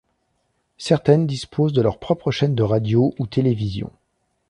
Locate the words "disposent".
1.27-1.73